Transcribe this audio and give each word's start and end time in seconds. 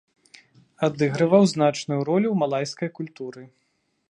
Адыгрываў 0.87 1.43
значную 1.53 2.01
ролю 2.09 2.27
ў 2.31 2.35
малайскай 2.43 2.89
культуры. 3.01 3.43